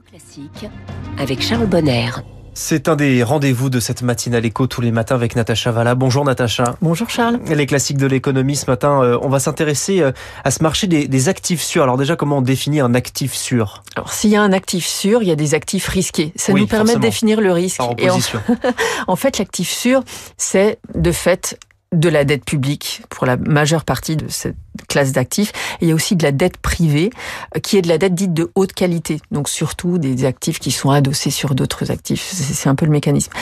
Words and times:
Classique 0.00 0.70
avec 1.18 1.42
Charles 1.42 1.66
Bonner. 1.66 2.08
C'est 2.54 2.88
un 2.88 2.96
des 2.96 3.22
rendez-vous 3.22 3.68
de 3.68 3.78
cette 3.78 4.00
matinale 4.00 4.46
écho 4.46 4.66
tous 4.66 4.80
les 4.80 4.90
matins 4.90 5.14
avec 5.14 5.36
Natacha 5.36 5.70
Valla. 5.70 5.94
Bonjour 5.94 6.24
Natacha. 6.24 6.76
Bonjour 6.80 7.10
Charles. 7.10 7.40
Les 7.46 7.66
classiques 7.66 7.98
de 7.98 8.06
l'économie 8.06 8.56
ce 8.56 8.70
matin, 8.70 9.02
euh, 9.02 9.18
on 9.20 9.28
va 9.28 9.38
s'intéresser 9.38 10.00
euh, 10.00 10.12
à 10.44 10.50
ce 10.50 10.62
marché 10.62 10.86
des, 10.86 11.08
des, 11.08 11.28
actifs 11.28 11.60
sûrs. 11.60 11.82
Alors 11.82 11.98
déjà, 11.98 12.16
comment 12.16 12.38
on 12.38 12.42
définit 12.42 12.80
un 12.80 12.94
actif 12.94 13.34
sûr? 13.34 13.82
Alors 13.94 14.12
s'il 14.12 14.30
y 14.30 14.36
a 14.36 14.42
un 14.42 14.52
actif 14.52 14.86
sûr, 14.86 15.22
il 15.22 15.28
y 15.28 15.32
a 15.32 15.36
des 15.36 15.54
actifs 15.54 15.88
risqués. 15.88 16.32
Ça 16.36 16.52
oui, 16.52 16.62
nous 16.62 16.66
permet 16.66 16.84
forcément. 16.84 17.00
de 17.00 17.06
définir 17.06 17.40
le 17.42 17.52
risque. 17.52 17.82
Et 17.98 18.08
en 19.06 19.16
fait, 19.16 19.38
l'actif 19.38 19.70
sûr, 19.70 20.02
c'est 20.38 20.78
de 20.94 21.12
fait 21.12 21.58
de 21.92 22.08
la 22.08 22.24
dette 22.24 22.44
publique 22.44 23.02
pour 23.08 23.26
la 23.26 23.36
majeure 23.36 23.84
partie 23.84 24.16
de 24.16 24.28
cette 24.28 24.56
classe 24.88 25.12
d'actifs. 25.12 25.52
Il 25.80 25.88
y 25.88 25.92
a 25.92 25.94
aussi 25.94 26.16
de 26.16 26.22
la 26.22 26.32
dette 26.32 26.56
privée, 26.56 27.10
euh, 27.56 27.60
qui 27.60 27.76
est 27.76 27.82
de 27.82 27.88
la 27.88 27.98
dette 27.98 28.14
dite 28.14 28.34
de 28.34 28.50
haute 28.54 28.72
qualité. 28.72 29.20
Donc 29.30 29.48
surtout 29.48 29.98
des 29.98 30.24
actifs 30.24 30.58
qui 30.58 30.70
sont 30.70 30.90
adossés 30.90 31.30
sur 31.30 31.54
d'autres 31.54 31.90
actifs. 31.90 32.22
C'est 32.32 32.68
un 32.68 32.74
peu 32.74 32.86
le 32.86 32.92
mécanisme. 32.92 33.32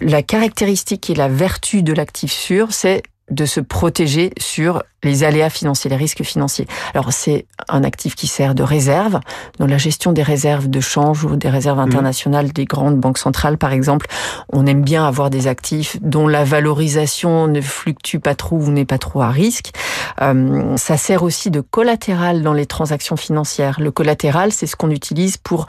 La 0.00 0.22
caractéristique 0.22 1.10
et 1.10 1.14
la 1.14 1.28
vertu 1.28 1.82
de 1.82 1.92
l'actif 1.92 2.32
sûr, 2.32 2.72
c'est 2.72 3.02
de 3.30 3.44
se 3.44 3.60
protéger 3.60 4.32
sur 4.38 4.82
les 5.04 5.22
aléas 5.22 5.50
financiers, 5.50 5.90
les 5.90 5.96
risques 5.96 6.24
financiers. 6.24 6.66
Alors 6.94 7.12
c'est 7.12 7.46
un 7.68 7.84
actif 7.84 8.14
qui 8.14 8.26
sert 8.26 8.54
de 8.54 8.62
réserve. 8.62 9.20
Dans 9.58 9.66
la 9.66 9.78
gestion 9.78 10.12
des 10.12 10.22
réserves 10.22 10.68
de 10.68 10.80
change 10.80 11.24
ou 11.24 11.36
des 11.36 11.48
réserves 11.48 11.78
internationales 11.78 12.46
mmh. 12.46 12.52
des 12.52 12.64
grandes 12.64 12.98
banques 12.98 13.18
centrales, 13.18 13.58
par 13.58 13.72
exemple, 13.72 14.06
on 14.52 14.66
aime 14.66 14.82
bien 14.82 15.06
avoir 15.06 15.30
des 15.30 15.46
actifs 15.46 15.98
dont 16.00 16.26
la 16.26 16.44
valorisation 16.44 17.46
ne 17.46 17.60
fluctue 17.60 18.18
pas 18.18 18.34
trop 18.34 18.56
ou 18.56 18.70
n'est 18.70 18.84
pas 18.84 18.98
trop 18.98 19.22
à 19.22 19.30
risque. 19.30 19.70
Euh, 20.20 20.76
ça 20.76 20.96
sert 20.96 21.22
aussi 21.22 21.50
de 21.50 21.60
collatéral 21.60 22.42
dans 22.42 22.54
les 22.54 22.66
transactions 22.66 23.16
financières. 23.16 23.80
Le 23.80 23.90
collatéral, 23.90 24.52
c'est 24.52 24.66
ce 24.66 24.74
qu'on 24.74 24.90
utilise 24.90 25.36
pour 25.36 25.66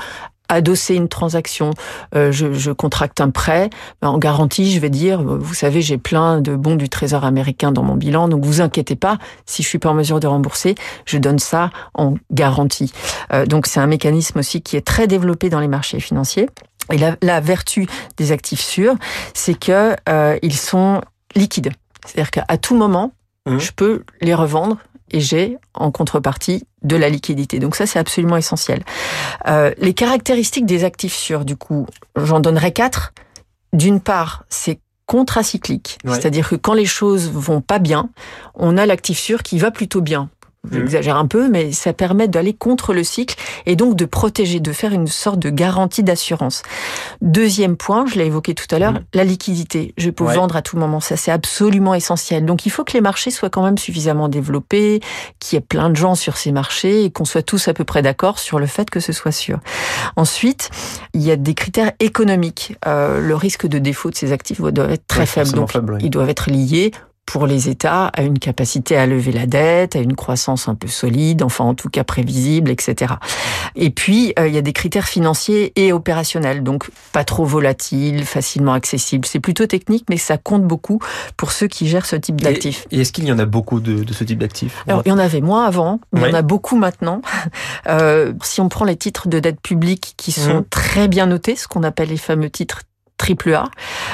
adosser 0.50 0.96
une 0.96 1.08
transaction, 1.08 1.72
euh, 2.16 2.32
je, 2.32 2.54
je, 2.54 2.72
contracte 2.72 3.22
un 3.22 3.30
prêt, 3.30 3.70
en 4.02 4.18
garantie, 4.18 4.72
je 4.72 4.80
vais 4.80 4.90
dire, 4.90 5.22
vous 5.22 5.54
savez, 5.54 5.82
j'ai 5.82 5.98
plein 5.98 6.42
de 6.42 6.56
bons 6.56 6.76
du 6.76 6.90
Trésor 6.90 7.24
américain 7.24 7.72
dans 7.72 7.84
mon 7.84 7.96
bilan, 7.96 8.28
donc 8.28 8.44
vous 8.44 8.62
inquiétez 8.62 8.96
pas, 8.96 9.18
si 9.46 9.64
je 9.64 9.68
suis 9.68 9.80
pas 9.80 9.90
en 9.90 9.94
mesure 9.94 10.20
de 10.20 10.28
rembourser, 10.28 10.76
je 11.06 11.18
donne 11.18 11.40
ça 11.40 11.70
en 11.94 12.16
garantie. 12.32 12.92
Euh, 13.32 13.46
donc 13.46 13.68
c'est 13.68 13.80
un 13.80 13.88
mécanisme 13.88 14.40
aussi 14.40 14.62
qui 14.62 14.76
est 14.76 14.86
très 14.86 15.08
développé 15.08 15.50
dans 15.50 15.60
les 15.60 15.68
marchés 15.68 16.00
financiers. 16.00 16.50
Et 16.92 16.98
la, 16.98 17.16
la 17.22 17.40
vertu 17.40 17.88
des 18.18 18.32
actifs 18.32 18.62
sûrs, 18.62 18.96
c'est 19.34 19.58
que 19.58 19.96
euh, 20.10 20.38
ils 20.42 20.56
sont 20.56 21.02
liquides. 21.36 21.72
C'est-à-dire 22.06 22.32
qu'à 22.32 22.58
tout 22.58 22.76
moment, 22.76 23.12
mmh. 23.46 23.60
je 23.60 23.72
peux 23.72 24.04
les 24.22 24.34
revendre 24.34 24.78
et 25.12 25.20
j'ai 25.20 25.58
en 25.74 25.92
contrepartie 25.92 26.66
de 26.84 26.96
la 26.96 27.10
liquidité. 27.10 27.60
Donc 27.60 27.76
ça, 27.76 27.86
c'est 27.86 28.00
absolument 28.00 28.38
essentiel. 28.38 28.84
Euh, 29.48 29.72
les 29.78 29.94
caractéristiques 29.94 30.66
des 30.66 30.84
actifs 30.84 31.16
sûrs, 31.16 31.46
du 31.46 31.56
coup, 31.56 31.86
j'en 32.16 32.40
donnerai 32.40 32.72
quatre. 32.72 33.14
D'une 33.74 34.00
part, 34.00 34.46
c'est 34.50 34.80
contracyclique, 35.06 35.98
ouais. 36.06 36.14
c'est-à-dire 36.14 36.48
que 36.48 36.56
quand 36.56 36.74
les 36.74 36.86
choses 36.86 37.32
vont 37.32 37.62
pas 37.62 37.80
bien, 37.80 38.10
on 38.54 38.78
a 38.78 38.86
l'actif 38.86 39.18
sûr 39.18 39.42
qui 39.42 39.58
va 39.58 39.72
plutôt 39.72 40.02
bien. 40.02 40.30
J'exagère 40.72 41.18
un 41.18 41.28
peu, 41.28 41.50
mais 41.50 41.72
ça 41.72 41.94
permet 41.94 42.28
d'aller 42.28 42.54
contre 42.54 42.94
le 42.94 43.04
cycle 43.04 43.36
et 43.66 43.76
donc 43.76 43.96
de 43.96 44.06
protéger, 44.06 44.60
de 44.60 44.72
faire 44.72 44.94
une 44.94 45.08
sorte 45.08 45.40
de 45.40 45.50
garantie 45.50 46.04
d'assurance. 46.04 46.64
Deuxième 47.22 47.78
point, 47.78 48.06
je 48.06 48.16
l'ai 48.16 48.26
évoqué 48.26 48.54
tout 48.54 48.74
à 48.74 48.80
l'heure, 48.80 48.94
mmh. 48.94 49.04
la 49.14 49.24
liquidité. 49.24 49.94
Je 49.98 50.10
peux 50.10 50.24
ouais. 50.24 50.36
vendre 50.36 50.56
à 50.56 50.62
tout 50.62 50.78
moment, 50.78 51.00
ça 51.00 51.18
c'est 51.18 51.32
absolument 51.32 51.94
essentiel. 51.94 52.46
Donc 52.46 52.66
il 52.66 52.70
faut 52.70 52.84
que 52.84 52.94
les 52.94 53.02
marchés 53.02 53.32
soient 53.32 53.50
quand 53.50 53.64
même 53.64 53.78
suffisamment 53.78 54.30
développés, 54.30 55.02
qu'il 55.40 55.58
y 55.58 55.58
ait 55.58 55.66
plein 55.66 55.90
de 55.90 55.96
gens 55.96 56.16
sur 56.16 56.38
ces 56.38 56.52
marchés 56.52 57.04
et 57.04 57.12
qu'on 57.12 57.26
soit 57.26 57.42
tous 57.42 57.68
à 57.68 57.74
peu 57.74 57.84
près 57.84 58.02
d'accord 58.02 58.40
sur 58.40 58.60
le 58.60 58.66
fait 58.66 58.90
que 58.90 59.00
ce 59.00 59.12
soit 59.12 59.32
sûr. 59.32 59.60
Ensuite, 60.16 60.70
il 61.14 61.22
y 61.22 61.32
a 61.32 61.36
des 61.36 61.54
critères 61.54 61.92
économiques. 62.00 62.76
Euh, 62.86 63.20
le 63.20 63.36
risque 63.36 63.68
de 63.68 63.80
défaut 63.80 64.10
de 64.10 64.16
ces 64.16 64.32
actifs 64.32 64.62
doit 64.62 64.92
être 64.92 65.08
très 65.08 65.22
ouais, 65.22 65.26
faible, 65.26 65.52
donc 65.52 65.72
faible, 65.72 65.94
oui. 65.94 66.00
ils 66.04 66.10
doivent 66.10 66.30
être 66.30 66.50
liés 66.50 66.92
pour 67.30 67.46
les 67.46 67.70
États 67.70 68.08
à 68.08 68.24
une 68.24 68.40
capacité 68.40 68.98
à 68.98 69.06
lever 69.06 69.32
la 69.32 69.46
dette, 69.46 69.96
à 69.96 70.00
une 70.00 70.16
croissance 70.16 70.68
un 70.68 70.74
peu 70.74 70.88
solide, 70.88 71.44
enfin 71.44 71.64
en 71.64 71.76
tout 71.76 71.88
cas 71.88 72.04
prévisible, 72.04 72.72
etc. 72.72 73.14
Et 73.76 73.92
puis 73.92 74.34
euh, 74.40 74.48
il 74.48 74.56
y 74.56 74.58
a 74.58 74.64
des 74.64 74.74
critères 74.74 75.08
financiers 75.08 75.72
et 75.76 75.94
opérationnels, 75.94 76.64
donc 76.64 76.90
pas 77.12 77.24
trop 77.24 77.46
volatiles, 77.46 78.26
facilement 78.26 78.74
accessibles. 78.74 79.28
C'est 79.28 79.40
plutôt 79.40 79.68
technique, 79.68 80.06
mais 80.10 80.18
ça 80.18 80.40
compte 80.40 80.64
beaucoup 80.64 80.98
pour 81.38 81.52
ceux 81.52 81.68
qui 81.68 81.88
gèrent 81.88 82.08
ce 82.08 82.16
type 82.16 82.42
d'actifs. 82.42 82.88
Et, 82.90 82.98
et 82.98 83.02
est-ce 83.02 83.14
qu'il 83.14 83.26
y 83.26 83.32
en 83.32 83.38
a 83.38 83.46
beaucoup 83.46 83.80
de, 83.80 84.04
de 84.04 84.14
ce 84.14 84.24
type 84.24 84.40
d'actifs? 84.40 84.84
Alors 84.88 85.04
il 85.06 85.10
y 85.10 85.12
en 85.12 85.20
avait 85.20 85.42
moins 85.42 85.66
avant, 85.66 86.00
mais 86.12 86.22
oui. 86.22 86.30
il 86.30 86.32
y 86.32 86.36
en 86.36 86.40
a 86.40 86.42
beaucoup 86.42 86.78
maintenant. 86.78 87.22
Euh, 87.88 88.34
si 88.44 88.60
on 88.60 88.70
prend 88.70 88.86
les 88.86 88.96
titres 88.96 89.28
de 89.28 89.40
dette 89.40 89.62
publique 89.62 90.14
qui 90.18 90.32
sont 90.32 90.62
mmh. 90.62 90.66
très 90.70 91.08
bien 91.08 91.28
notés, 91.28 91.56
ce 91.56 91.68
qu'on 91.68 91.84
appelle 91.84 92.10
les 92.10 92.18
fameux 92.18 92.50
titres 92.50 92.82
triple 93.20 93.54
A. 93.54 93.70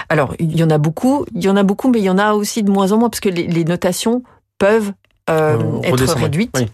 Alors, 0.10 0.36
il 0.40 0.58
y 0.58 0.64
en 0.64 0.70
a 0.70 0.78
beaucoup, 0.78 1.26
il 1.34 1.46
y 1.46 1.48
en 1.48 1.56
a 1.56 1.64
beaucoup, 1.64 1.90
mais 1.90 2.00
il 2.00 2.04
y 2.04 2.10
en 2.10 2.18
a 2.18 2.34
aussi 2.34 2.64
de 2.64 2.70
moins 2.70 2.92
en 2.92 2.98
moins, 2.98 3.10
parce 3.10 3.22
que 3.22 3.30
les, 3.30 3.48
les 3.48 3.64
notations 3.64 4.24
peuvent 4.58 4.92
euh, 5.30 5.82
être 5.84 6.16
réduite. 6.16 6.52
Oui. 6.56 6.68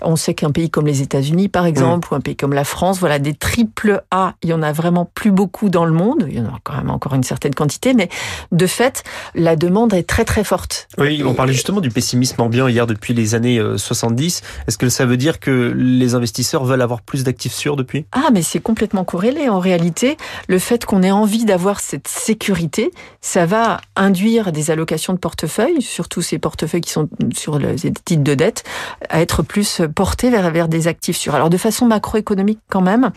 On 0.00 0.16
sait 0.16 0.34
qu'un 0.34 0.50
pays 0.50 0.70
comme 0.70 0.86
les 0.86 1.02
États-Unis, 1.02 1.48
par 1.48 1.66
exemple, 1.66 2.08
mmh. 2.08 2.14
ou 2.14 2.16
un 2.16 2.20
pays 2.20 2.36
comme 2.36 2.52
la 2.52 2.64
France, 2.64 2.98
voilà, 3.00 3.18
des 3.18 3.34
triple 3.34 4.02
A, 4.10 4.34
il 4.42 4.50
y 4.50 4.52
en 4.52 4.62
a 4.62 4.72
vraiment 4.72 5.10
plus 5.14 5.32
beaucoup 5.32 5.68
dans 5.68 5.84
le 5.84 5.92
monde. 5.92 6.24
Il 6.28 6.36
y 6.36 6.40
en 6.40 6.46
a 6.46 6.58
quand 6.62 6.76
même 6.76 6.90
encore 6.90 7.14
une 7.14 7.24
certaine 7.24 7.54
quantité, 7.54 7.94
mais 7.94 8.08
de 8.52 8.66
fait, 8.66 9.02
la 9.34 9.56
demande 9.56 9.92
est 9.92 10.04
très 10.04 10.24
très 10.24 10.44
forte. 10.44 10.88
Oui, 10.98 11.22
on 11.24 11.34
parlait 11.34 11.52
justement 11.52 11.80
du 11.80 11.90
pessimisme 11.90 12.40
ambiant 12.40 12.68
hier 12.68 12.86
depuis 12.86 13.12
les 13.12 13.34
années 13.34 13.60
70. 13.76 14.42
Est-ce 14.68 14.78
que 14.78 14.88
ça 14.88 15.06
veut 15.06 15.16
dire 15.16 15.40
que 15.40 15.72
les 15.76 16.14
investisseurs 16.14 16.64
veulent 16.64 16.82
avoir 16.82 17.02
plus 17.02 17.24
d'actifs 17.24 17.54
sûrs 17.54 17.76
depuis? 17.76 18.06
Ah, 18.12 18.28
mais 18.32 18.42
c'est 18.42 18.60
complètement 18.60 19.04
corrélé. 19.04 19.48
En 19.48 19.58
réalité, 19.58 20.16
le 20.48 20.58
fait 20.58 20.84
qu'on 20.84 21.02
ait 21.02 21.10
envie 21.10 21.44
d'avoir 21.44 21.80
cette 21.80 22.08
sécurité, 22.08 22.90
ça 23.20 23.46
va 23.46 23.80
induire 23.96 24.52
des 24.52 24.70
allocations 24.70 25.12
de 25.12 25.18
portefeuille, 25.18 25.82
surtout 25.82 26.22
ces 26.22 26.38
portefeuilles 26.38 26.80
qui 26.80 26.92
sont 26.92 27.08
sur 27.34 27.58
les 27.58 27.86
titres 28.04 28.24
de 28.24 28.34
dette 28.34 28.64
à 29.08 29.20
être 29.20 29.42
plus 29.42 29.82
portés 29.94 30.30
vers, 30.30 30.50
vers 30.50 30.68
des 30.68 30.88
actifs 30.88 31.16
sûrs. 31.16 31.34
Alors 31.34 31.50
de 31.50 31.56
façon 31.56 31.86
macroéconomique 31.86 32.60
quand 32.68 32.80
même, 32.80 33.10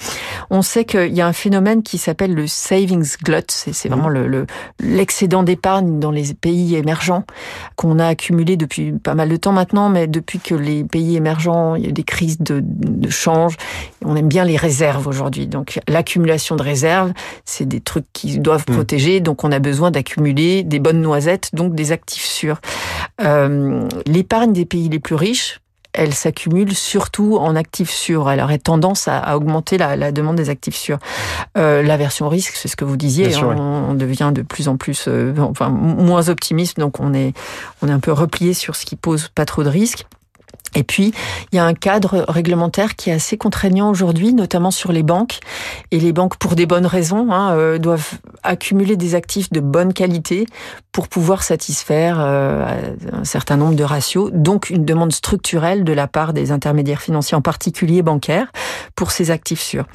on 0.50 0.62
sait 0.62 0.86
qu'il 0.86 1.14
y 1.14 1.22
a 1.22 1.28
un 1.28 1.34
phénomène 1.34 1.84
qui 1.84 1.98
s'appelle 1.98 2.34
le 2.34 2.48
savings 2.48 3.18
glut, 3.24 3.44
c'est 3.48 3.90
vraiment 3.90 4.10
le 4.10 4.46
l'excédent 4.80 5.42
le, 5.42 5.46
d'épargne 5.46 6.00
dans 6.00 6.12
les 6.12 6.34
pays 6.34 6.76
émergents 6.76 7.24
qu'on 7.76 8.00
a 8.00 8.08
accumulé 8.08 8.58
depuis 8.58 8.92
pas 8.92 9.16
mal 9.16 9.30
de 9.30 9.36
temps 9.36 9.52
maintenant, 9.52 9.90
mais 9.90 10.08
depuis 10.08 10.40
que 10.40 10.56
les 10.56 10.84
pays 10.84 11.16
émergents, 11.16 11.76
il 11.76 11.86
y 11.86 11.90
a 11.90 11.92
des 11.92 12.04
crises 12.04 12.40
de, 12.40 12.62
de 12.64 13.10
change, 13.10 13.58
on 14.04 14.16
aime 14.16 14.28
bien 14.28 14.46
les 14.46 14.58
réserves 14.58 15.08
aujourd'hui. 15.08 15.48
Donc 15.48 15.80
l'accumulation 15.88 16.56
de 16.56 16.64
réserves, 16.64 17.14
c'est 17.46 17.66
des 17.66 17.82
trucs 17.82 18.06
qui 18.14 18.40
doivent 18.40 18.66
mmh. 18.68 18.74
protéger, 18.74 19.20
donc 19.20 19.44
on 19.44 19.52
a 19.52 19.60
besoin 19.60 19.92
d'accumuler 19.92 20.64
des 20.64 20.80
bonnes 20.80 21.02
noisettes, 21.02 21.50
donc 21.54 21.76
des 21.76 21.92
actifs 21.92 22.26
sûrs. 22.26 22.60
Euh, 23.22 23.88
L'épargne 24.06 24.54
des 24.54 24.66
pays 24.70 24.88
les 24.88 25.00
plus 25.00 25.16
riches, 25.16 25.60
elle 25.94 26.14
s'accumule 26.14 26.76
surtout 26.76 27.38
en 27.38 27.56
actifs 27.56 27.90
sûrs. 27.90 28.30
Elle 28.30 28.42
aurait 28.42 28.60
tendance 28.60 29.08
à, 29.08 29.18
à 29.18 29.36
augmenter 29.36 29.78
la, 29.78 29.96
la, 29.96 30.12
demande 30.12 30.36
des 30.36 30.50
actifs 30.50 30.76
sûrs. 30.76 31.00
Euh, 31.58 31.82
L'aversion 31.82 32.30
risque, 32.30 32.54
c'est 32.56 32.68
ce 32.68 32.76
que 32.76 32.86
vous 32.86 32.98
disiez, 32.98 33.32
sûr, 33.32 33.48
on, 33.48 33.52
oui. 33.52 33.58
on, 33.90 33.94
devient 33.96 34.32
de 34.34 34.42
plus 34.42 34.68
en 34.68 34.78
plus, 34.78 35.06
euh, 35.08 35.34
enfin 35.40 35.70
moins 35.70 36.30
optimiste, 36.30 36.80
donc 36.80 37.00
on 37.00 37.14
est 37.14 37.34
on 37.82 37.88
est 37.88 37.92
un 37.92 38.00
peu 38.00 38.12
replié 38.12 38.54
sur 38.54 38.76
ce 38.76 38.86
qui 38.86 38.96
pose 38.96 39.30
pas 39.30 39.46
trop 39.46 39.64
de 39.64 39.70
risques. 39.70 40.06
Et 40.80 40.84
puis, 40.84 41.14
il 41.52 41.58
y 41.58 41.60
a 41.60 41.66
un 41.66 41.74
cadre 41.74 42.24
réglementaire 42.30 42.96
qui 42.96 43.10
est 43.10 43.14
assez 43.14 43.38
contraignant 43.38 43.90
aujourd'hui, 43.90 44.34
notamment 44.34 44.72
sur 44.72 44.94
les 44.94 45.04
banques. 45.04 45.40
Et 45.92 46.00
les 46.00 46.14
banques, 46.14 46.38
pour 46.38 46.56
des 46.56 46.66
bonnes 46.66 46.86
raisons, 46.86 47.34
hein, 47.34 47.52
euh, 47.52 47.78
doivent 47.80 48.14
accumuler 48.44 48.96
des 48.96 49.14
actifs 49.14 49.52
de 49.52 49.60
bonne 49.60 49.92
qualité 49.92 50.46
pour 50.94 51.10
pouvoir 51.10 51.44
satisfaire 51.44 52.18
euh, 52.22 52.96
un 53.12 53.26
certain 53.26 53.58
nombre 53.58 53.76
de 53.76 53.84
ratios. 53.84 54.32
Donc, 54.34 54.70
une 54.70 54.86
demande 54.86 55.12
structurelle 55.12 55.84
de 55.84 55.92
la 55.92 56.08
part 56.08 56.32
des 56.32 56.54
intermédiaires 56.54 57.02
financiers, 57.02 57.36
en 57.36 57.42
particulier 57.42 58.02
bancaires, 58.02 58.48
pour 58.96 59.12
ces 59.12 59.32
actifs 59.32 59.62
sûrs. 59.62 59.86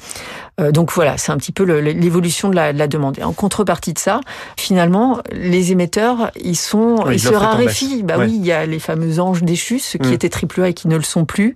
Euh, 0.61 0.71
donc 0.71 0.91
voilà, 0.91 1.17
c'est 1.17 1.31
un 1.31 1.37
petit 1.37 1.51
peu 1.51 1.63
l'évolution 1.63 2.49
de 2.49 2.55
la, 2.55 2.71
de 2.71 2.79
la, 2.79 2.87
demande. 2.87 3.19
Et 3.19 3.23
en 3.23 3.33
contrepartie 3.33 3.93
de 3.93 3.99
ça, 3.99 4.21
finalement, 4.57 5.19
les 5.31 5.71
émetteurs, 5.71 6.31
ils 6.41 6.55
sont, 6.55 7.03
oui, 7.05 7.15
ils 7.15 7.19
se 7.19 7.33
raréfient. 7.33 8.03
Bah 8.03 8.17
ouais. 8.17 8.25
oui, 8.25 8.35
il 8.35 8.45
y 8.45 8.51
a 8.51 8.65
les 8.65 8.79
fameux 8.79 9.19
anges 9.19 9.43
déchus, 9.43 9.79
ceux 9.79 9.99
qui 9.99 10.09
mmh. 10.09 10.13
étaient 10.13 10.29
triple 10.29 10.61
A 10.61 10.71
qui 10.75 10.87
ne 10.87 10.95
le 10.95 11.03
sont 11.03 11.25
plus. 11.25 11.55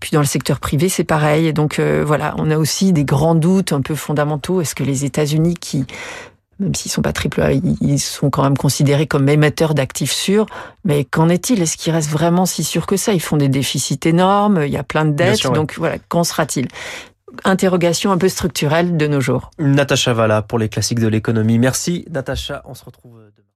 Puis 0.00 0.10
dans 0.12 0.20
le 0.20 0.26
secteur 0.26 0.60
privé, 0.60 0.88
c'est 0.88 1.04
pareil. 1.04 1.46
Et 1.46 1.52
donc 1.52 1.78
euh, 1.78 2.02
voilà, 2.06 2.34
on 2.38 2.50
a 2.50 2.56
aussi 2.56 2.92
des 2.92 3.04
grands 3.04 3.34
doutes 3.34 3.72
un 3.72 3.82
peu 3.82 3.94
fondamentaux. 3.94 4.60
Est-ce 4.60 4.74
que 4.74 4.84
les 4.84 5.04
États-Unis 5.04 5.54
qui 5.54 5.84
même 6.58 6.74
s'ils 6.74 6.90
sont 6.90 7.02
pas 7.02 7.12
triple 7.12 7.40
A, 7.40 7.52
ils 7.52 7.98
sont 7.98 8.30
quand 8.30 8.42
même 8.42 8.56
considérés 8.56 9.06
comme 9.06 9.28
émetteurs 9.28 9.74
d'actifs 9.74 10.12
sûrs. 10.12 10.46
Mais 10.84 11.04
qu'en 11.04 11.28
est-il? 11.28 11.60
Est-ce 11.60 11.76
qu'ils 11.76 11.92
restent 11.92 12.10
vraiment 12.10 12.46
si 12.46 12.64
sûrs 12.64 12.86
que 12.86 12.96
ça? 12.96 13.12
Ils 13.12 13.20
font 13.20 13.36
des 13.36 13.48
déficits 13.48 13.98
énormes, 14.04 14.62
il 14.64 14.70
y 14.70 14.76
a 14.76 14.84
plein 14.84 15.04
de 15.04 15.12
dettes. 15.12 15.38
Sûr, 15.38 15.52
donc 15.52 15.74
voilà, 15.76 15.98
qu'en 16.08 16.24
sera-t-il? 16.24 16.68
Interrogation 17.44 18.12
un 18.12 18.18
peu 18.18 18.28
structurelle 18.28 18.96
de 18.96 19.06
nos 19.06 19.20
jours. 19.20 19.50
Natacha 19.58 20.12
Valla 20.12 20.42
pour 20.42 20.58
les 20.58 20.68
classiques 20.68 21.00
de 21.00 21.08
l'économie. 21.08 21.58
Merci 21.58 22.04
Natacha, 22.10 22.62
on 22.66 22.74
se 22.74 22.84
retrouve 22.84 23.14
demain. 23.36 23.48